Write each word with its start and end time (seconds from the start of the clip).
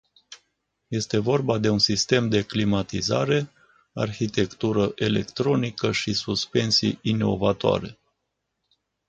Este 0.89 1.17
vorba 1.19 1.59
de 1.59 1.69
un 1.69 1.79
sistem 1.79 2.29
de 2.29 2.41
climatizare, 2.43 3.51
arhitectură 3.93 4.91
electronică 4.95 5.91
și 5.91 6.13
suspensii 6.13 6.99
inovatoare. 7.01 7.99